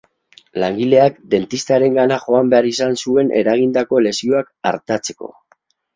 Langileak 0.61 1.19
dentistarengana 1.33 2.17
joan 2.23 2.49
behar 2.53 2.69
izan 2.71 2.97
zuen 3.03 3.29
eragindako 3.43 4.01
lesioak 4.07 4.51
artatzeko. 4.73 5.35